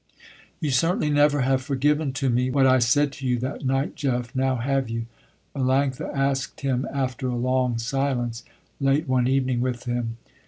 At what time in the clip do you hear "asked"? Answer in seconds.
6.11-6.61